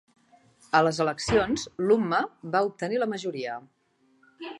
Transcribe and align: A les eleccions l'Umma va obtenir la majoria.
A 0.77 0.79
les 0.85 1.01
eleccions 1.03 1.65
l'Umma 1.89 2.21
va 2.55 2.63
obtenir 2.71 2.99
la 3.03 3.09
majoria. 3.13 3.59